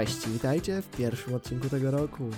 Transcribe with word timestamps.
Cześć, 0.00 0.28
witajcie 0.28 0.82
w 0.82 0.96
pierwszym 0.96 1.34
odcinku 1.34 1.68
tego 1.68 1.90
roku. 1.90 2.30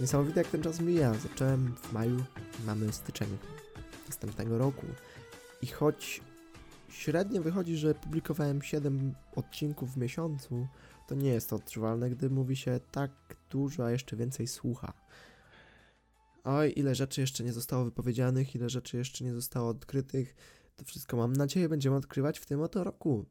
Niesamowite 0.00 0.40
jak 0.40 0.50
ten 0.50 0.62
czas 0.62 0.80
mija. 0.80 1.14
Zacząłem 1.14 1.74
w 1.76 1.92
maju, 1.92 2.24
mamy 2.66 2.92
styczeń 2.92 3.28
następnego 4.08 4.58
roku. 4.58 4.86
I 5.62 5.66
choć 5.66 6.20
średnio 6.88 7.42
wychodzi, 7.42 7.76
że 7.76 7.94
publikowałem 7.94 8.62
7 8.62 9.14
odcinków 9.36 9.94
w 9.94 9.96
miesiącu, 9.96 10.66
to 11.08 11.14
nie 11.14 11.28
jest 11.28 11.50
to 11.50 11.56
odczuwalne, 11.56 12.10
gdy 12.10 12.30
mówi 12.30 12.56
się 12.56 12.80
tak 12.90 13.10
dużo, 13.50 13.86
a 13.86 13.90
jeszcze 13.90 14.16
więcej 14.16 14.46
słucha. 14.46 14.92
Oj, 16.44 16.72
ile 16.76 16.94
rzeczy 16.94 17.20
jeszcze 17.20 17.44
nie 17.44 17.52
zostało 17.52 17.84
wypowiedzianych, 17.84 18.54
ile 18.54 18.70
rzeczy 18.70 18.96
jeszcze 18.96 19.24
nie 19.24 19.34
zostało 19.34 19.68
odkrytych. 19.68 20.34
To 20.76 20.84
wszystko 20.84 21.16
mam 21.16 21.32
nadzieję 21.32 21.68
będziemy 21.68 21.96
odkrywać 21.96 22.38
w 22.38 22.46
tym 22.46 22.62
oto 22.62 22.84
roku. 22.84 23.26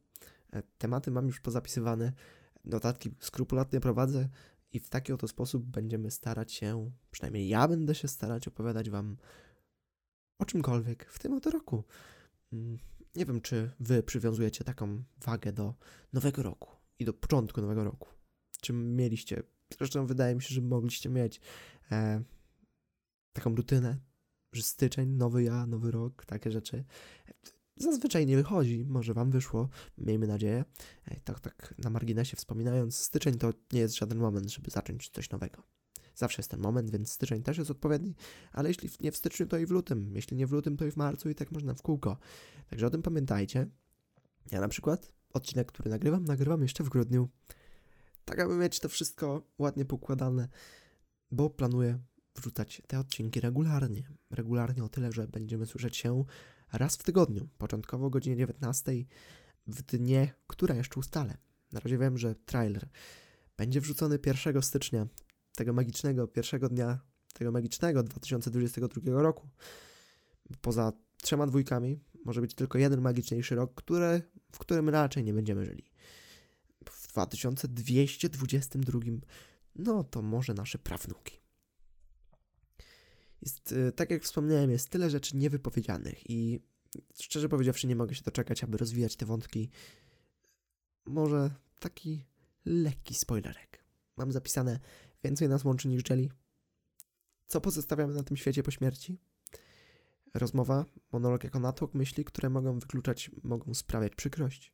E, 0.53 0.63
Tematy 0.77 1.11
mam 1.11 1.27
już 1.27 1.39
pozapisywane, 1.39 2.13
notatki 2.65 3.15
skrupulatnie 3.19 3.79
prowadzę 3.79 4.29
i 4.73 4.79
w 4.79 4.89
taki 4.89 5.13
oto 5.13 5.27
sposób 5.27 5.63
będziemy 5.63 6.11
starać 6.11 6.53
się, 6.53 6.91
przynajmniej 7.11 7.47
ja 7.47 7.67
będę 7.67 7.95
się 7.95 8.07
starać 8.07 8.47
opowiadać 8.47 8.89
Wam 8.89 9.17
o 10.39 10.45
czymkolwiek 10.45 11.05
w 11.11 11.19
tym 11.19 11.33
oto 11.33 11.49
roku. 11.49 11.83
Mm, 12.53 12.77
Nie 13.15 13.25
wiem, 13.25 13.41
czy 13.41 13.71
Wy 13.79 14.03
przywiązujecie 14.03 14.63
taką 14.63 15.03
wagę 15.17 15.51
do 15.51 15.75
nowego 16.13 16.43
roku 16.43 16.69
i 16.99 17.05
do 17.05 17.13
początku 17.13 17.61
nowego 17.61 17.83
roku. 17.83 18.09
Czy 18.61 18.73
mieliście, 18.73 19.43
zresztą 19.77 20.05
wydaje 20.05 20.35
mi 20.35 20.41
się, 20.41 20.55
że 20.55 20.61
mogliście 20.61 21.09
mieć 21.09 21.41
e, 21.91 22.23
taką 23.33 23.55
rutynę, 23.55 23.97
że 24.53 24.61
styczeń, 24.61 25.09
nowy 25.09 25.43
ja, 25.43 25.65
nowy 25.65 25.91
rok, 25.91 26.25
takie 26.25 26.51
rzeczy. 26.51 26.83
Zazwyczaj 27.81 28.25
nie 28.25 28.35
wychodzi, 28.35 28.85
może 28.85 29.13
Wam 29.13 29.31
wyszło, 29.31 29.69
miejmy 29.97 30.27
nadzieję. 30.27 30.65
Tak, 31.23 31.39
tak 31.39 31.73
na 31.77 31.89
marginesie 31.89 32.37
wspominając, 32.37 32.97
styczeń 32.97 33.37
to 33.37 33.53
nie 33.73 33.79
jest 33.79 33.95
żaden 33.95 34.17
moment, 34.17 34.49
żeby 34.49 34.71
zacząć 34.71 35.09
coś 35.09 35.29
nowego. 35.29 35.63
Zawsze 36.15 36.39
jest 36.39 36.51
ten 36.51 36.59
moment, 36.59 36.89
więc 36.89 37.11
styczeń 37.11 37.43
też 37.43 37.57
jest 37.57 37.71
odpowiedni, 37.71 38.15
ale 38.51 38.69
jeśli 38.69 38.89
nie 39.01 39.11
w 39.11 39.17
styczniu, 39.17 39.47
to 39.47 39.57
i 39.57 39.65
w 39.65 39.71
lutym. 39.71 40.11
Jeśli 40.15 40.37
nie 40.37 40.47
w 40.47 40.51
lutym, 40.51 40.77
to 40.77 40.85
i 40.85 40.91
w 40.91 40.97
marcu 40.97 41.29
i 41.29 41.35
tak 41.35 41.51
można 41.51 41.73
w 41.73 41.81
kółko. 41.81 42.17
Także 42.69 42.87
o 42.87 42.89
tym 42.89 43.01
pamiętajcie. 43.01 43.67
Ja 44.51 44.61
na 44.61 44.67
przykład 44.67 45.11
odcinek, 45.33 45.71
który 45.71 45.89
nagrywam, 45.89 46.25
nagrywam 46.25 46.61
jeszcze 46.61 46.83
w 46.83 46.89
grudniu. 46.89 47.29
Tak, 48.25 48.39
aby 48.39 48.55
mieć 48.55 48.79
to 48.79 48.89
wszystko 48.89 49.47
ładnie 49.57 49.85
poukładane, 49.85 50.47
bo 51.31 51.49
planuję 51.49 51.99
wrzucać 52.35 52.81
te 52.87 52.99
odcinki 52.99 53.39
regularnie. 53.39 54.11
Regularnie 54.29 54.83
o 54.83 54.89
tyle, 54.89 55.11
że 55.11 55.27
będziemy 55.27 55.65
słyszeć 55.65 55.97
się 55.97 56.25
raz 56.73 56.95
w 56.95 57.03
tygodniu, 57.03 57.47
początkowo 57.57 58.05
o 58.05 58.09
godzinie 58.09 58.37
19 58.37 58.91
w 59.67 59.81
dnie, 59.81 60.33
które 60.47 60.75
jeszcze 60.75 60.99
ustalę. 60.99 61.37
Na 61.71 61.79
razie 61.79 61.97
wiem, 61.97 62.17
że 62.17 62.35
trailer 62.35 62.89
będzie 63.57 63.81
wrzucony 63.81 64.19
1 64.25 64.61
stycznia, 64.61 65.07
tego 65.55 65.73
magicznego 65.73 66.27
pierwszego 66.27 66.69
dnia, 66.69 66.99
tego 67.33 67.51
magicznego 67.51 68.03
2022 68.03 69.21
roku. 69.21 69.49
Poza 70.61 70.93
trzema 71.21 71.47
dwójkami 71.47 71.99
może 72.25 72.41
być 72.41 72.55
tylko 72.55 72.77
jeden 72.77 73.01
magiczniejszy 73.01 73.55
rok, 73.55 73.73
który, 73.73 74.21
w 74.51 74.59
którym 74.59 74.89
raczej 74.89 75.23
nie 75.23 75.33
będziemy 75.33 75.65
żyli. 75.65 75.91
W 76.89 77.07
2222 77.07 78.99
no 79.75 80.03
to 80.03 80.21
może 80.21 80.53
nasze 80.53 80.77
prawnuki. 80.77 81.41
Jest, 83.41 83.71
y, 83.71 83.91
tak 83.91 84.11
jak 84.11 84.23
wspomniałem, 84.23 84.71
jest 84.71 84.89
tyle 84.89 85.09
rzeczy 85.09 85.37
niewypowiedzianych 85.37 86.29
i 86.29 86.59
szczerze 87.21 87.49
powiedziawszy 87.49 87.87
nie 87.87 87.95
mogę 87.95 88.15
się 88.15 88.23
doczekać, 88.23 88.63
aby 88.63 88.77
rozwijać 88.77 89.15
te 89.15 89.25
wątki. 89.25 89.69
Może 91.05 91.51
taki 91.79 92.25
lekki 92.65 93.15
spoilerek. 93.15 93.83
Mam 94.17 94.31
zapisane 94.31 94.79
więcej 95.23 95.49
nas 95.49 95.65
łączy 95.65 95.87
niż 95.87 96.03
dzieli. 96.03 96.31
Co 97.47 97.61
pozostawiamy 97.61 98.13
na 98.13 98.23
tym 98.23 98.37
świecie 98.37 98.63
po 98.63 98.71
śmierci? 98.71 99.19
Rozmowa, 100.33 100.85
monolog 101.11 101.43
jako 101.43 101.59
natłok 101.59 101.93
myśli, 101.93 102.25
które 102.25 102.49
mogą 102.49 102.79
wykluczać, 102.79 103.31
mogą 103.43 103.73
sprawiać 103.73 104.15
przykrość. 104.15 104.73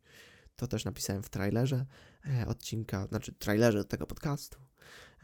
To 0.56 0.68
też 0.68 0.86
napisałem 0.86 1.24
w 1.24 1.30
trailerze 1.30 1.86
e, 2.26 2.48
odcinka, 2.48 3.08
znaczy 3.08 3.34
trailerze 3.34 3.86
tego 3.86 4.08
podcastu, 4.08 4.58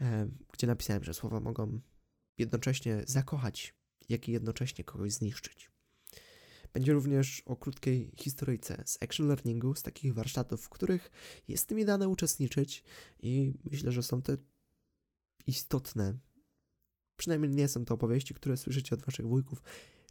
e, 0.00 0.28
gdzie 0.52 0.66
napisałem, 0.66 1.04
że 1.04 1.14
słowa 1.14 1.40
mogą 1.40 1.80
jednocześnie 2.38 3.02
zakochać, 3.06 3.74
jak 4.08 4.28
i 4.28 4.32
jednocześnie 4.32 4.84
kogoś 4.84 5.12
zniszczyć. 5.12 5.70
Będzie 6.72 6.92
również 6.92 7.42
o 7.46 7.56
krótkiej 7.56 8.12
historyjce 8.16 8.82
z 8.86 9.02
action 9.02 9.26
learningu, 9.26 9.74
z 9.74 9.82
takich 9.82 10.14
warsztatów, 10.14 10.62
w 10.64 10.68
których 10.68 11.10
jest 11.48 11.70
mi 11.70 11.84
dane 11.84 12.08
uczestniczyć 12.08 12.84
i 13.20 13.54
myślę, 13.70 13.92
że 13.92 14.02
są 14.02 14.22
te 14.22 14.36
istotne. 15.46 16.18
Przynajmniej 17.16 17.50
nie 17.50 17.68
są 17.68 17.84
to 17.84 17.94
opowieści, 17.94 18.34
które 18.34 18.56
słyszycie 18.56 18.94
od 18.94 19.02
waszych 19.02 19.26
wujków. 19.26 19.62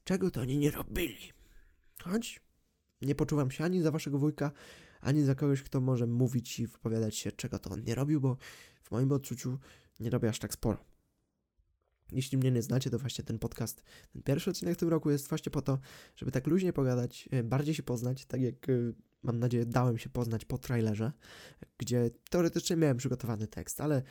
Czego 0.04 0.32
to 0.32 0.42
oni 0.42 0.58
nie 0.58 0.72
robili? 0.72 1.32
Choć 2.04 2.42
nie 3.02 3.16
poczuwam 3.16 3.52
się 3.52 3.64
ani 3.64 3.82
za 3.82 3.92
waszego 3.92 4.20
wujka, 4.20 4.52
ani 5.02 5.24
za 5.24 5.36
kogoś, 5.36 5.64
kto 5.64 5.82
może 5.82 6.08
mówić 6.08 6.60
i 6.60 6.68
wypowiadać 6.68 7.16
się, 7.16 7.32
czego 7.32 7.60
to 7.60 7.70
on 7.70 7.84
nie 7.84 7.96
robił, 7.96 8.22
bo 8.22 8.38
w 8.84 8.92
moim 8.92 9.12
odczuciu 9.12 9.60
nie 10.00 10.10
robię 10.10 10.30
aż 10.30 10.40
tak 10.40 10.54
sporo. 10.54 10.93
Jeśli 12.14 12.38
mnie 12.38 12.52
nie 12.52 12.62
znacie, 12.62 12.90
to 12.90 13.00
właśnie 13.00 13.24
ten 13.24 13.40
podcast, 13.40 13.84
ten 14.14 14.24
pierwszy 14.24 14.50
odcinek 14.50 14.76
w 14.76 14.80
tym 14.80 14.90
roku 14.90 15.12
jest 15.12 15.30
właśnie 15.30 15.52
po 15.52 15.62
to, 15.62 15.80
żeby 16.16 16.32
tak 16.32 16.48
luźnie 16.48 16.74
pogadać, 16.74 17.30
e, 17.32 17.44
bardziej 17.44 17.76
się 17.76 17.84
poznać, 17.84 18.26
tak 18.26 18.42
jak 18.42 18.70
e, 18.70 18.74
mam 19.24 19.40
nadzieję 19.40 19.66
dałem 19.66 19.98
się 19.98 20.10
poznać 20.10 20.46
po 20.46 20.58
trailerze, 20.58 21.12
gdzie 21.78 22.10
teoretycznie 22.30 22.76
miałem 22.76 22.98
przygotowany 22.98 23.48
tekst, 23.48 23.82
ale 23.82 24.02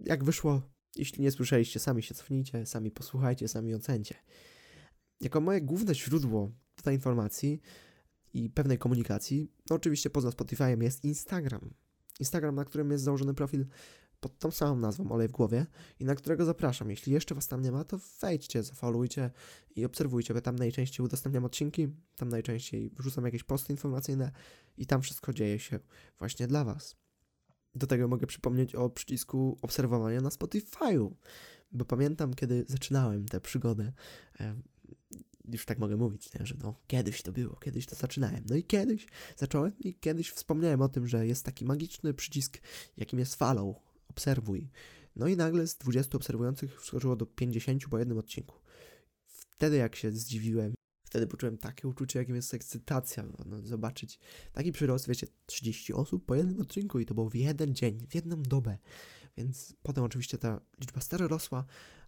jak 0.00 0.24
wyszło, 0.24 0.62
jeśli 0.96 1.22
nie 1.22 1.30
słyszeliście, 1.30 1.80
sami 1.80 2.02
się 2.02 2.14
cofnijcie, 2.14 2.66
sami 2.66 2.90
posłuchajcie, 2.90 3.48
sami 3.48 3.74
ocencie. 3.74 4.14
Jako 5.20 5.40
moje 5.40 5.60
główne 5.60 5.94
źródło 5.94 6.50
tej 6.82 6.94
informacji 6.94 7.60
i 8.34 8.50
pewnej 8.50 8.78
komunikacji, 8.78 9.52
no 9.70 9.76
oczywiście 9.76 10.10
poza 10.10 10.28
Spotify'em 10.28 10.82
jest 10.82 11.04
Instagram. 11.04 11.70
Instagram, 12.20 12.54
na 12.54 12.64
którym 12.64 12.90
jest 12.90 13.04
założony 13.04 13.34
profil 13.34 13.66
pod 14.22 14.38
tą 14.38 14.50
samą 14.50 14.76
nazwą 14.76 15.12
Olej 15.12 15.28
w 15.28 15.32
głowie 15.32 15.66
i 16.00 16.04
na 16.04 16.14
którego 16.14 16.44
zapraszam. 16.44 16.90
Jeśli 16.90 17.12
jeszcze 17.12 17.34
was 17.34 17.48
tam 17.48 17.62
nie 17.62 17.72
ma, 17.72 17.84
to 17.84 17.98
wejdźcie, 18.20 18.62
zafollowujcie 18.62 19.30
i 19.76 19.84
obserwujcie, 19.84 20.34
bo 20.34 20.40
tam 20.40 20.56
najczęściej 20.56 21.06
udostępniam 21.06 21.44
odcinki, 21.44 21.88
tam 22.16 22.28
najczęściej 22.28 22.90
wrzucam 22.90 23.24
jakieś 23.24 23.42
posty 23.42 23.72
informacyjne 23.72 24.32
i 24.76 24.86
tam 24.86 25.02
wszystko 25.02 25.32
dzieje 25.32 25.58
się 25.58 25.78
właśnie 26.18 26.46
dla 26.46 26.64
was. 26.64 26.96
Do 27.74 27.86
tego 27.86 28.08
mogę 28.08 28.26
przypomnieć 28.26 28.74
o 28.74 28.90
przycisku 28.90 29.58
obserwowania 29.62 30.20
na 30.20 30.28
Spotify'u, 30.28 31.10
bo 31.72 31.84
pamiętam, 31.84 32.34
kiedy 32.34 32.64
zaczynałem 32.68 33.28
tę 33.28 33.40
przygodę, 33.40 33.92
już 35.52 35.64
tak 35.64 35.78
mogę 35.78 35.96
mówić, 35.96 36.34
nie? 36.34 36.46
że 36.46 36.54
no 36.62 36.74
kiedyś 36.86 37.22
to 37.22 37.32
było, 37.32 37.56
kiedyś 37.56 37.86
to 37.86 37.96
zaczynałem. 37.96 38.44
No 38.48 38.56
i 38.56 38.64
kiedyś 38.64 39.06
zacząłem 39.36 39.78
i 39.78 39.94
kiedyś 39.94 40.30
wspomniałem 40.30 40.82
o 40.82 40.88
tym, 40.88 41.06
że 41.06 41.26
jest 41.26 41.44
taki 41.44 41.64
magiczny 41.64 42.14
przycisk, 42.14 42.58
jakim 42.96 43.18
jest 43.18 43.34
follow, 43.34 43.76
obserwuj. 44.12 44.70
No 45.16 45.28
i 45.28 45.36
nagle 45.36 45.66
z 45.66 45.78
20 45.78 46.16
obserwujących 46.16 46.80
wskoczyło 46.80 47.16
do 47.16 47.26
50 47.26 47.88
po 47.90 47.98
jednym 47.98 48.18
odcinku. 48.18 48.56
Wtedy 49.26 49.76
jak 49.76 49.96
się 49.96 50.12
zdziwiłem, 50.12 50.74
wtedy 51.04 51.26
poczułem 51.26 51.58
takie 51.58 51.88
uczucie, 51.88 52.18
jakim 52.18 52.36
jest 52.36 52.54
ekscytacja, 52.54 53.22
no, 53.22 53.44
no, 53.46 53.62
zobaczyć 53.62 54.18
taki 54.52 54.72
przyrost, 54.72 55.08
wiecie, 55.08 55.26
30 55.46 55.92
osób 55.92 56.26
po 56.26 56.34
jednym 56.34 56.60
odcinku 56.60 56.98
i 57.00 57.06
to 57.06 57.14
było 57.14 57.30
w 57.30 57.34
jeden 57.34 57.74
dzień, 57.74 58.06
w 58.10 58.14
jedną 58.14 58.42
dobę. 58.42 58.78
Więc 59.36 59.74
potem 59.82 60.04
oczywiście 60.04 60.38
ta 60.38 60.60
liczba 60.80 61.00
stale 61.00 61.28
rosła, 61.28 61.64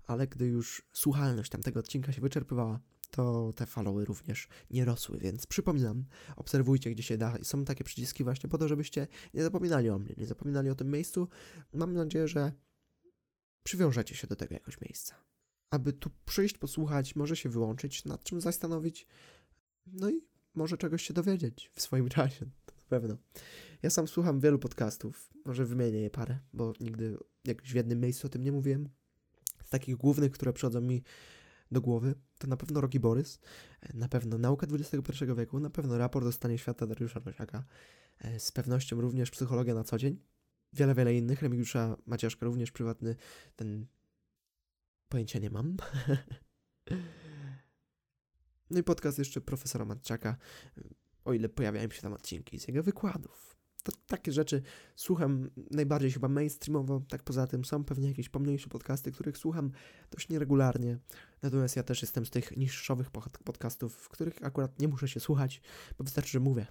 ale 0.06 0.26
gdy 0.26 0.46
już 0.46 0.82
słuchalność 0.92 1.50
tamtego 1.50 1.80
odcinka 1.80 2.12
się 2.12 2.20
wyczerpywała, 2.20 2.80
to 3.14 3.52
te 3.56 3.66
followy 3.66 4.04
również 4.04 4.48
nie 4.70 4.84
rosły, 4.84 5.18
więc 5.18 5.46
przypominam, 5.46 6.04
obserwujcie 6.36 6.90
gdzie 6.90 7.02
się 7.02 7.18
da. 7.18 7.38
Są 7.42 7.64
takie 7.64 7.84
przyciski 7.84 8.24
właśnie 8.24 8.50
po 8.50 8.58
to, 8.58 8.68
żebyście 8.68 9.06
nie 9.34 9.42
zapominali 9.42 9.90
o 9.90 9.98
mnie, 9.98 10.14
nie 10.16 10.26
zapominali 10.26 10.70
o 10.70 10.74
tym 10.74 10.90
miejscu. 10.90 11.28
Mam 11.72 11.92
nadzieję, 11.92 12.28
że 12.28 12.52
przywiążecie 13.62 14.14
się 14.14 14.26
do 14.26 14.36
tego 14.36 14.54
jakoś 14.54 14.80
miejsca. 14.80 15.14
Aby 15.70 15.92
tu 15.92 16.10
przyjść, 16.24 16.58
posłuchać, 16.58 17.16
może 17.16 17.36
się 17.36 17.48
wyłączyć, 17.48 18.04
nad 18.04 18.24
czym 18.24 18.40
zastanowić, 18.40 19.06
no 19.86 20.10
i 20.10 20.20
może 20.54 20.78
czegoś 20.78 21.02
się 21.02 21.14
dowiedzieć 21.14 21.70
w 21.74 21.82
swoim 21.82 22.08
czasie, 22.18 22.46
to 22.66 22.74
na 22.76 22.82
pewno. 22.88 23.16
Ja 23.82 23.90
sam 23.90 24.08
słucham 24.08 24.40
wielu 24.40 24.58
podcastów, 24.58 25.30
może 25.44 25.64
wymienię 25.64 26.00
je 26.00 26.10
parę, 26.10 26.38
bo 26.52 26.72
nigdy 26.80 27.18
jakoś 27.44 27.72
w 27.72 27.74
jednym 27.74 28.00
miejscu 28.00 28.26
o 28.26 28.30
tym 28.30 28.44
nie 28.44 28.52
mówiłem. 28.52 28.88
Z 29.64 29.68
takich 29.68 29.96
głównych, 29.96 30.32
które 30.32 30.52
przychodzą 30.52 30.80
mi 30.80 31.02
do 31.72 31.80
głowy, 31.80 32.14
to 32.38 32.46
na 32.46 32.56
pewno 32.56 32.80
Rocky 32.80 33.00
Borys, 33.00 33.40
na 33.94 34.08
pewno 34.08 34.38
Nauka 34.38 34.66
XXI 34.66 35.24
wieku, 35.36 35.60
na 35.60 35.70
pewno 35.70 35.98
Raport 35.98 36.26
o 36.26 36.32
stanie 36.32 36.58
świata 36.58 36.86
Dariusza 36.86 37.20
Rosiaka, 37.24 37.64
e, 38.18 38.40
z 38.40 38.52
pewnością 38.52 39.00
również 39.00 39.30
Psychologia 39.30 39.74
na 39.74 39.84
co 39.84 39.98
dzień, 39.98 40.20
wiele, 40.72 40.94
wiele 40.94 41.14
innych, 41.14 41.42
Remigiusza 41.42 41.96
Maciaszka 42.06 42.46
również 42.46 42.72
prywatny, 42.72 43.16
ten 43.56 43.86
pojęcia 45.08 45.38
nie 45.38 45.50
mam. 45.50 45.76
no 48.70 48.78
i 48.78 48.82
podcast 48.82 49.18
jeszcze 49.18 49.40
profesora 49.40 49.84
Matczaka, 49.84 50.36
o 51.24 51.32
ile 51.32 51.48
pojawiają 51.48 51.90
się 51.90 52.02
tam 52.02 52.12
odcinki 52.12 52.60
z 52.60 52.68
jego 52.68 52.82
wykładów. 52.82 53.56
To, 53.84 53.92
takie 54.06 54.32
rzeczy 54.32 54.62
słucham 54.96 55.50
najbardziej 55.70 56.10
chyba 56.10 56.28
mainstreamowo, 56.28 57.02
tak 57.08 57.22
poza 57.22 57.46
tym 57.46 57.64
są 57.64 57.84
pewnie 57.84 58.08
jakieś 58.08 58.28
pomniejsze 58.28 58.68
podcasty, 58.68 59.12
których 59.12 59.38
słucham 59.38 59.70
dość 60.10 60.28
nieregularnie, 60.28 60.98
natomiast 61.42 61.76
ja 61.76 61.82
też 61.82 62.02
jestem 62.02 62.26
z 62.26 62.30
tych 62.30 62.56
niższowych 62.56 63.10
podcastów, 63.44 63.94
w 63.94 64.08
których 64.08 64.44
akurat 64.44 64.80
nie 64.80 64.88
muszę 64.88 65.08
się 65.08 65.20
słuchać, 65.20 65.60
bo 65.98 66.04
wystarczy, 66.04 66.30
że 66.30 66.40
mówię. 66.40 66.66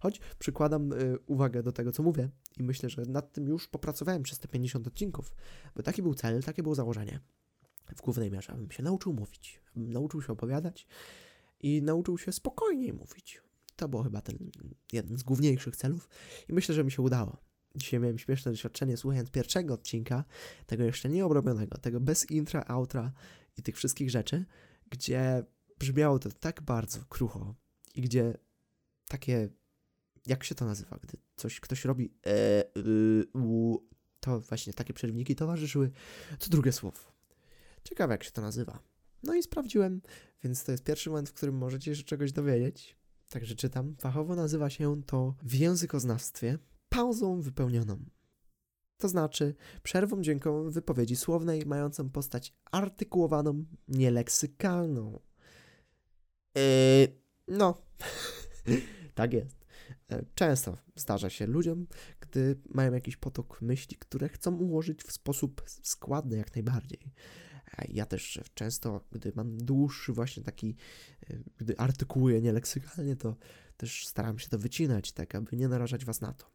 Choć 0.00 0.20
przykładam 0.38 0.92
y, 0.92 1.18
uwagę 1.26 1.62
do 1.62 1.72
tego, 1.72 1.92
co 1.92 2.02
mówię 2.02 2.28
i 2.58 2.62
myślę, 2.62 2.90
że 2.90 3.02
nad 3.02 3.32
tym 3.32 3.46
już 3.46 3.68
popracowałem 3.68 4.22
przez 4.22 4.38
te 4.38 4.48
50 4.48 4.86
odcinków, 4.86 5.34
bo 5.76 5.82
taki 5.82 6.02
był 6.02 6.14
cel, 6.14 6.42
takie 6.42 6.62
było 6.62 6.74
założenie. 6.74 7.20
W 7.96 8.02
głównej 8.02 8.30
mierze, 8.30 8.52
abym 8.52 8.70
się 8.70 8.82
nauczył 8.82 9.12
mówić, 9.12 9.62
abym 9.76 9.92
nauczył 9.92 10.22
się 10.22 10.32
opowiadać 10.32 10.86
i 11.60 11.82
nauczył 11.82 12.18
się 12.18 12.32
spokojniej 12.32 12.92
mówić. 12.92 13.42
To 13.80 13.88
było 13.88 14.02
chyba 14.02 14.20
ten 14.20 14.50
jeden 14.92 15.18
z 15.18 15.22
główniejszych 15.22 15.76
celów 15.76 16.08
i 16.48 16.52
myślę, 16.52 16.74
że 16.74 16.84
mi 16.84 16.90
się 16.90 17.02
udało. 17.02 17.36
Dzisiaj 17.76 18.00
miałem 18.00 18.18
śmieszne 18.18 18.52
doświadczenie 18.52 18.96
słuchając 18.96 19.30
pierwszego 19.30 19.74
odcinka, 19.74 20.24
tego 20.66 20.84
jeszcze 20.84 21.08
nieobrobionego, 21.08 21.78
tego 21.78 22.00
bez 22.00 22.30
intra, 22.30 22.64
outra 22.68 23.12
i 23.56 23.62
tych 23.62 23.76
wszystkich 23.76 24.10
rzeczy, 24.10 24.44
gdzie 24.90 25.44
brzmiało 25.78 26.18
to 26.18 26.30
tak 26.30 26.62
bardzo 26.62 27.00
krucho 27.08 27.54
i 27.94 28.00
gdzie 28.00 28.38
takie, 29.08 29.48
jak 30.26 30.44
się 30.44 30.54
to 30.54 30.64
nazywa, 30.64 30.98
gdy 31.02 31.18
coś 31.36 31.60
ktoś 31.60 31.84
robi 31.84 32.14
e, 32.26 32.64
y, 32.76 33.26
u, 33.34 33.78
to 34.20 34.40
właśnie 34.40 34.72
takie 34.72 34.94
przerwniki 34.94 35.36
towarzyszyły 35.36 35.90
co 36.38 36.50
drugie 36.50 36.72
słowo. 36.72 37.00
Ciekawe 37.84 38.14
jak 38.14 38.24
się 38.24 38.30
to 38.30 38.42
nazywa. 38.42 38.82
No 39.22 39.34
i 39.34 39.42
sprawdziłem, 39.42 40.02
więc 40.44 40.64
to 40.64 40.72
jest 40.72 40.84
pierwszy 40.84 41.10
moment, 41.10 41.28
w 41.28 41.32
którym 41.32 41.54
możecie 41.54 41.96
się 41.96 42.02
czegoś 42.02 42.32
dowiedzieć. 42.32 42.99
Także 43.30 43.54
czytam. 43.54 43.96
Fachowo 43.98 44.34
nazywa 44.34 44.70
się 44.70 45.02
to 45.06 45.34
w 45.42 45.54
językoznawstwie 45.54 46.58
pauzą 46.88 47.40
wypełnioną. 47.40 48.04
To 48.98 49.08
znaczy 49.08 49.54
przerwą 49.82 50.22
dźwiękową 50.22 50.70
wypowiedzi 50.70 51.16
słownej 51.16 51.66
mającą 51.66 52.10
postać 52.10 52.54
artykułowaną, 52.72 53.64
nieleksykalną. 53.88 55.20
Yy, 56.54 56.62
no, 57.48 57.82
tak 59.14 59.32
jest. 59.32 59.66
E, 60.12 60.24
często 60.34 60.76
zdarza 60.94 61.30
się 61.30 61.46
ludziom, 61.46 61.86
gdy 62.20 62.60
mają 62.68 62.92
jakiś 62.92 63.16
potok 63.16 63.62
myśli, 63.62 63.96
które 63.96 64.28
chcą 64.28 64.56
ułożyć 64.56 65.02
w 65.02 65.12
sposób 65.12 65.62
składny 65.66 66.36
jak 66.36 66.54
najbardziej. 66.54 67.12
Ja 67.88 68.06
też 68.06 68.40
często, 68.54 69.04
gdy 69.12 69.32
mam 69.34 69.56
dłuższy 69.56 70.12
właśnie 70.12 70.42
taki, 70.42 70.76
e, 71.30 71.38
gdy 71.58 71.78
artykułuję 71.78 72.40
nieleksykalnie, 72.40 73.16
to 73.16 73.36
też 73.76 74.06
staram 74.06 74.38
się 74.38 74.48
to 74.48 74.58
wycinać, 74.58 75.12
tak 75.12 75.34
aby 75.34 75.56
nie 75.56 75.68
narażać 75.68 76.04
Was 76.04 76.20
na 76.20 76.32
to. 76.32 76.50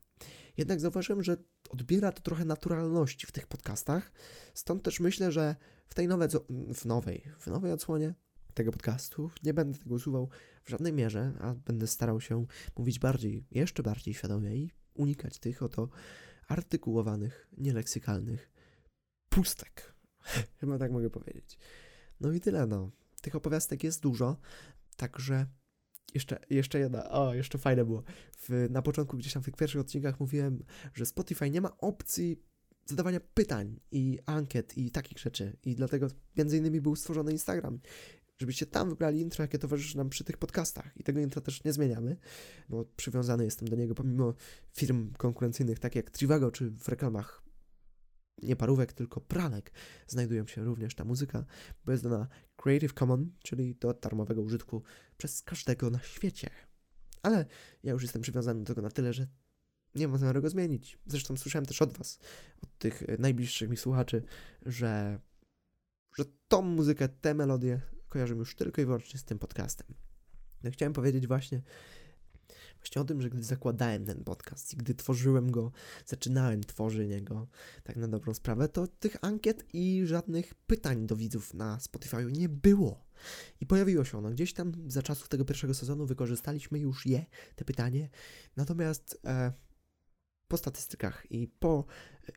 Jednak 0.57 0.79
zauważyłem, 0.79 1.23
że 1.23 1.37
odbiera 1.69 2.11
to 2.11 2.21
trochę 2.21 2.45
naturalności 2.45 3.27
w 3.27 3.31
tych 3.31 3.47
podcastach, 3.47 4.11
stąd 4.53 4.83
też 4.83 4.99
myślę, 4.99 5.31
że 5.31 5.55
w 5.87 5.93
tej 5.93 6.07
nowej, 6.07 6.29
w 6.73 6.85
nowej, 6.85 7.23
w 7.39 7.47
nowej 7.47 7.71
odsłonie 7.71 8.13
tego 8.53 8.71
podcastu 8.71 9.31
nie 9.43 9.53
będę 9.53 9.79
tego 9.79 9.95
usuwał 9.95 10.29
w 10.63 10.69
żadnej 10.69 10.93
mierze, 10.93 11.33
a 11.39 11.53
będę 11.53 11.87
starał 11.87 12.21
się 12.21 12.45
mówić 12.77 12.99
bardziej, 12.99 13.45
jeszcze 13.51 13.83
bardziej 13.83 14.13
świadomie 14.13 14.55
i 14.55 14.71
unikać 14.93 15.39
tych 15.39 15.63
oto 15.63 15.89
artykułowanych, 16.47 17.47
nieleksykalnych 17.57 18.51
pustek. 19.29 19.94
Chyba 20.59 20.77
tak 20.77 20.91
mogę 20.91 21.09
powiedzieć. 21.09 21.57
No 22.19 22.31
i 22.31 22.39
tyle, 22.39 22.67
no. 22.67 22.91
Tych 23.21 23.35
opowiastek 23.35 23.83
jest 23.83 24.01
dużo, 24.01 24.37
także 24.97 25.45
jeszcze, 26.13 26.39
jeszcze 26.49 26.79
jedna, 26.79 27.09
o, 27.09 27.33
jeszcze 27.33 27.57
fajne 27.57 27.85
było. 27.85 28.03
W, 28.37 28.67
na 28.69 28.81
początku 28.81 29.17
gdzieś 29.17 29.33
tam 29.33 29.41
w 29.41 29.45
tych 29.45 29.55
pierwszych 29.55 29.81
odcinkach 29.81 30.19
mówiłem, 30.19 30.63
że 30.93 31.05
Spotify 31.05 31.49
nie 31.49 31.61
ma 31.61 31.77
opcji 31.77 32.43
zadawania 32.85 33.19
pytań 33.19 33.79
i 33.91 34.19
ankiet 34.25 34.77
i 34.77 34.91
takich 34.91 35.19
rzeczy. 35.19 35.57
I 35.63 35.75
dlatego 35.75 36.07
między 36.37 36.57
innymi 36.57 36.81
był 36.81 36.95
stworzony 36.95 37.31
Instagram. 37.31 37.79
Żebyście 38.37 38.65
tam 38.65 38.89
wybrali 38.89 39.19
intro, 39.19 39.43
jakie 39.43 39.59
towarzyszy 39.59 39.97
nam 39.97 40.09
przy 40.09 40.23
tych 40.23 40.37
podcastach. 40.37 40.97
I 40.97 41.03
tego 41.03 41.19
intra 41.19 41.41
też 41.41 41.63
nie 41.63 41.73
zmieniamy, 41.73 42.17
bo 42.69 42.85
przywiązany 42.85 43.45
jestem 43.45 43.67
do 43.67 43.75
niego 43.75 43.95
pomimo 43.95 44.33
firm 44.73 45.13
konkurencyjnych, 45.13 45.79
tak 45.79 45.95
jak 45.95 46.09
Trivago, 46.09 46.51
czy 46.51 46.71
w 46.71 46.87
reklamach 46.87 47.44
nie 48.43 48.55
parówek, 48.55 48.93
tylko 48.93 49.21
pralek, 49.21 49.71
znajdują 50.07 50.47
się 50.47 50.63
również 50.63 50.95
ta 50.95 51.05
muzyka, 51.05 51.45
bo 51.85 51.91
jest 51.91 52.05
ona 52.05 52.27
Creative 52.55 52.93
Commons, 52.93 53.27
czyli 53.43 53.75
do 53.75 53.93
darmowego 53.93 54.41
użytku 54.41 54.83
przez 55.17 55.41
każdego 55.41 55.89
na 55.89 55.99
świecie. 55.99 56.49
Ale 57.21 57.45
ja 57.83 57.91
już 57.91 58.03
jestem 58.03 58.21
przywiązany 58.21 58.59
do 58.59 58.65
tego 58.65 58.81
na 58.81 58.89
tyle, 58.89 59.13
że 59.13 59.27
nie 59.95 60.07
ma 60.07 60.17
zamiaru 60.17 60.41
go 60.41 60.49
zmienić. 60.49 60.97
Zresztą 61.05 61.37
słyszałem 61.37 61.65
też 61.65 61.81
od 61.81 61.97
Was, 61.97 62.19
od 62.63 62.77
tych 62.77 63.19
najbliższych 63.19 63.69
mi 63.69 63.77
słuchaczy, 63.77 64.23
że, 64.65 65.19
że 66.17 66.25
tą 66.47 66.61
muzykę, 66.61 67.09
te 67.09 67.33
melodie 67.33 67.81
kojarzę 68.09 68.33
już 68.33 68.55
tylko 68.55 68.81
i 68.81 68.85
wyłącznie 68.85 69.19
z 69.19 69.23
tym 69.23 69.39
podcastem. 69.39 69.87
No, 70.63 70.71
chciałem 70.71 70.93
powiedzieć 70.93 71.27
właśnie, 71.27 71.61
Właśnie 72.85 73.01
o 73.01 73.05
tym, 73.05 73.21
że 73.21 73.29
gdy 73.29 73.43
zakładałem 73.43 74.05
ten 74.05 74.23
podcast 74.23 74.73
i 74.73 74.77
gdy 74.77 74.95
tworzyłem 74.95 75.51
go, 75.51 75.71
zaczynałem 76.05 76.63
tworzenie 76.63 77.21
go, 77.21 77.47
tak 77.83 77.95
na 77.95 78.07
dobrą 78.07 78.33
sprawę, 78.33 78.69
to 78.69 78.87
tych 78.87 79.17
ankiet 79.21 79.65
i 79.73 80.01
żadnych 80.05 80.55
pytań 80.55 81.07
do 81.07 81.15
widzów 81.15 81.53
na 81.53 81.79
Spotify 81.79 82.25
nie 82.31 82.49
było. 82.49 83.05
I 83.61 83.65
pojawiło 83.65 84.05
się 84.05 84.17
ono 84.17 84.29
gdzieś 84.29 84.53
tam 84.53 84.73
za 84.87 85.01
czasów 85.01 85.29
tego 85.29 85.45
pierwszego 85.45 85.73
sezonu, 85.73 86.05
wykorzystaliśmy 86.05 86.79
już 86.79 87.05
je, 87.05 87.25
te 87.55 87.65
pytanie. 87.65 88.09
Natomiast 88.55 89.19
e, 89.25 89.53
po 90.47 90.57
statystykach 90.57 91.31
i 91.31 91.47
po 91.47 91.85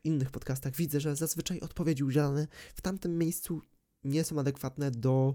innych 0.04 0.30
podcastach 0.30 0.76
widzę, 0.76 1.00
że 1.00 1.16
zazwyczaj 1.16 1.60
odpowiedzi 1.60 2.04
udzielane 2.04 2.46
w 2.74 2.80
tamtym 2.80 3.18
miejscu 3.18 3.60
nie 4.04 4.24
są 4.24 4.38
adekwatne 4.38 4.90
do 4.90 5.34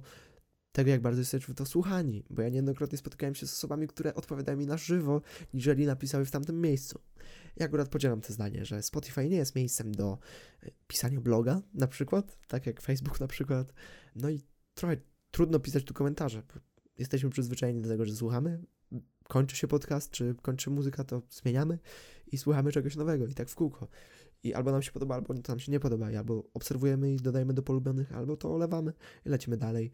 tego, 0.73 0.89
jak 0.89 1.01
bardzo 1.01 1.21
jesteśmy 1.21 1.53
w 1.53 1.57
to 1.57 1.65
słuchani, 1.65 2.23
bo 2.29 2.41
ja 2.41 2.49
niejednokrotnie 2.49 2.97
spotykałem 2.97 3.35
się 3.35 3.47
z 3.47 3.53
osobami, 3.53 3.87
które 3.87 4.15
odpowiadają 4.15 4.57
mi 4.57 4.65
na 4.65 4.77
żywo, 4.77 5.21
niżeli 5.53 5.85
napisały 5.85 6.25
w 6.25 6.31
tamtym 6.31 6.61
miejscu. 6.61 6.99
Ja 7.57 7.65
akurat 7.65 7.89
podzielam 7.89 8.21
to 8.21 8.33
zdanie, 8.33 8.65
że 8.65 8.83
Spotify 8.83 9.29
nie 9.29 9.37
jest 9.37 9.55
miejscem 9.55 9.91
do 9.91 10.17
e, 10.63 10.71
pisania 10.87 11.21
bloga, 11.21 11.61
na 11.73 11.87
przykład, 11.87 12.37
tak 12.47 12.65
jak 12.65 12.81
Facebook 12.81 13.19
na 13.19 13.27
przykład, 13.27 13.73
no 14.15 14.29
i 14.29 14.41
trochę 14.73 14.97
trudno 15.31 15.59
pisać 15.59 15.83
tu 15.83 15.93
komentarze, 15.93 16.43
jesteśmy 16.97 17.29
przyzwyczajeni 17.29 17.81
do 17.81 17.89
tego, 17.89 18.05
że 18.05 18.15
słuchamy, 18.15 18.63
kończy 19.27 19.55
się 19.55 19.67
podcast, 19.67 20.11
czy 20.11 20.35
kończy 20.41 20.69
muzyka, 20.69 21.03
to 21.03 21.21
zmieniamy 21.29 21.79
i 22.31 22.37
słuchamy 22.37 22.71
czegoś 22.71 22.95
nowego 22.95 23.27
i 23.27 23.33
tak 23.33 23.49
w 23.49 23.55
kółko. 23.55 23.87
I 24.43 24.53
albo 24.53 24.71
nam 24.71 24.81
się 24.81 24.91
podoba, 24.91 25.15
albo 25.15 25.33
to 25.33 25.51
nam 25.51 25.59
się 25.59 25.71
nie 25.71 25.79
podoba, 25.79 26.07
albo 26.17 26.43
obserwujemy 26.53 27.13
i 27.13 27.17
dodajemy 27.17 27.53
do 27.53 27.63
polubionych, 27.63 28.11
albo 28.11 28.37
to 28.37 28.53
olewamy 28.53 28.93
i 29.25 29.29
lecimy 29.29 29.57
dalej 29.57 29.91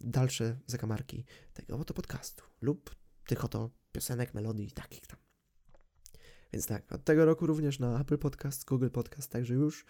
dalsze 0.00 0.58
zakamarki 0.66 1.24
tego 1.54 1.78
oto 1.78 1.94
podcastu 1.94 2.44
lub 2.60 2.94
tych 3.26 3.44
oto 3.44 3.70
piosenek, 3.92 4.34
melodii 4.34 4.70
takich 4.70 5.06
tam. 5.06 5.18
Więc 6.52 6.66
tak, 6.66 6.92
od 6.92 7.04
tego 7.04 7.24
roku 7.24 7.46
również 7.46 7.78
na 7.78 8.00
Apple 8.00 8.18
Podcast, 8.18 8.64
Google 8.64 8.88
Podcast, 8.88 9.30
także 9.30 9.54
już 9.54 9.84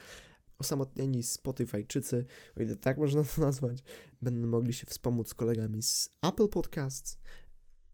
osamotnieni 0.58 1.22
Spotifyczycy, 1.22 2.26
o 2.56 2.62
ile 2.62 2.76
tak 2.76 2.98
można 2.98 3.24
to 3.24 3.40
nazwać, 3.40 3.78
będą 4.22 4.48
mogli 4.48 4.72
się 4.72 4.86
wspomóc 4.86 5.34
kolegami 5.34 5.82
z 5.82 6.10
Apple 6.22 6.48
Podcasts 6.48 7.18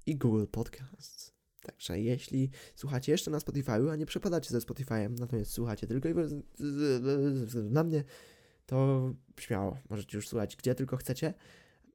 i 0.06 0.16
Google 0.16 0.46
Podcasts. 0.46 1.32
Także 1.62 2.00
jeśli 2.00 2.50
słuchacie 2.74 3.12
jeszcze 3.12 3.30
na 3.30 3.38
Spotify'u, 3.38 3.90
a 3.90 3.96
nie 3.96 4.06
przepadacie 4.06 4.50
ze 4.50 4.58
Spotify'em, 4.58 5.18
natomiast 5.20 5.50
słuchacie 5.50 5.86
tylko 5.86 6.08
i 6.08 6.14
na 7.62 7.84
mnie, 7.84 8.04
to 8.66 9.10
śmiało, 9.40 9.78
możecie 9.90 10.18
już 10.18 10.28
słuchać 10.28 10.56
gdzie 10.56 10.74
tylko 10.74 10.96
chcecie. 10.96 11.34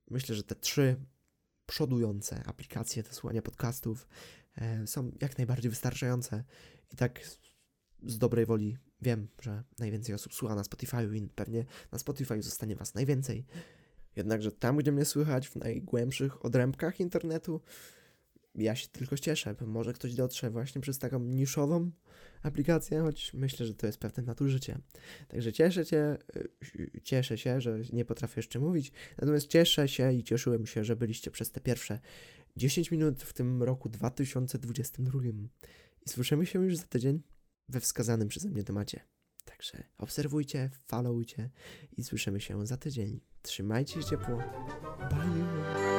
Myślę, 0.09 0.35
że 0.35 0.43
te 0.43 0.55
trzy 0.55 0.95
przodujące 1.65 2.43
aplikacje 2.45 3.03
do 3.03 3.13
słuchania 3.13 3.41
podcastów 3.41 4.07
e, 4.57 4.87
są 4.87 5.11
jak 5.21 5.37
najbardziej 5.37 5.69
wystarczające. 5.69 6.43
I 6.93 6.95
tak 6.95 7.21
z 8.03 8.17
dobrej 8.17 8.45
woli 8.45 8.77
wiem, 9.01 9.27
że 9.41 9.63
najwięcej 9.79 10.15
osób 10.15 10.33
słucha 10.33 10.55
na 10.55 10.63
Spotify 10.63 11.17
i 11.17 11.27
pewnie 11.27 11.65
na 11.91 11.99
Spotify 11.99 12.41
zostanie 12.41 12.75
Was 12.75 12.93
najwięcej. 12.93 13.45
Jednakże 14.15 14.51
tam, 14.51 14.77
gdzie 14.77 14.91
mnie 14.91 15.05
słychać, 15.05 15.47
w 15.47 15.55
najgłębszych 15.55 16.45
odrębkach 16.45 16.99
internetu, 16.99 17.61
ja 18.55 18.75
się 18.75 18.87
tylko 18.87 19.17
cieszę, 19.17 19.55
bo 19.59 19.65
może 19.65 19.93
ktoś 19.93 20.13
dotrze 20.13 20.49
właśnie 20.49 20.81
przez 20.81 20.99
taką 20.99 21.19
niszową 21.19 21.91
aplikację, 22.43 23.01
choć 23.01 23.33
myślę, 23.33 23.65
że 23.65 23.73
to 23.73 23.87
jest 23.87 23.99
pewne 23.99 24.23
nadużycie. 24.23 24.77
Także 25.27 25.53
cieszę 25.53 25.85
się, 25.85 26.17
y, 26.75 27.01
cieszę 27.03 27.37
się, 27.37 27.61
że 27.61 27.79
nie 27.93 28.05
potrafię 28.05 28.33
jeszcze 28.39 28.59
mówić, 28.59 28.91
natomiast 29.17 29.47
cieszę 29.47 29.87
się 29.87 30.13
i 30.13 30.23
cieszyłem 30.23 30.65
się, 30.65 30.83
że 30.83 30.95
byliście 30.95 31.31
przez 31.31 31.51
te 31.51 31.61
pierwsze 31.61 31.99
10 32.57 32.91
minut 32.91 33.23
w 33.23 33.33
tym 33.33 33.63
roku 33.63 33.89
2022. 33.89 35.19
I 36.05 36.09
słyszymy 36.09 36.45
się 36.45 36.63
już 36.63 36.77
za 36.77 36.83
tydzień 36.83 37.21
we 37.69 37.79
wskazanym 37.79 38.27
przeze 38.27 38.49
mnie 38.49 38.63
temacie. 38.63 38.99
Także 39.45 39.83
obserwujcie, 39.97 40.69
followujcie 40.87 41.49
i 41.97 42.03
słyszymy 42.03 42.41
się 42.41 42.67
za 42.67 42.77
tydzień. 42.77 43.19
Trzymajcie 43.41 44.01
się 44.01 44.09
ciepło. 44.09 44.37
Bye! 45.09 45.92